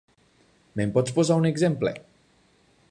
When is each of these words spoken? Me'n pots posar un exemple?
Me'n 0.79 0.93
pots 0.95 1.15
posar 1.19 1.39
un 1.43 1.47
exemple? 1.51 1.95